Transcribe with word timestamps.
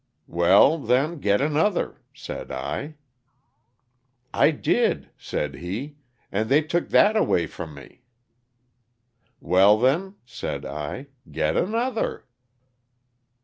''Well 0.27 0.79
then, 0.79 1.19
get 1.19 1.41
another," 1.41 2.01
said 2.11 2.51
I. 2.51 2.95
"I 4.33 4.49
did," 4.49 5.11
said 5.15 5.57
he, 5.57 5.97
''and 6.33 6.49
they 6.49 6.63
took 6.63 6.89
that 6.89 7.15
away 7.15 7.45
from 7.45 7.75
me."'' 7.75 8.01
Well, 9.53 9.77
then," 9.77 10.15
said 10.25 10.65
I, 10.65 11.05
"get 11.31 11.55
another." 11.55 12.25